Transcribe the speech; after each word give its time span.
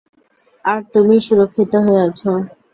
আর 0.65 0.79
তুমিই 0.93 1.21
সুরক্ষিত 1.27 1.73
হয়ে 1.85 2.01
আছো। 2.07 2.31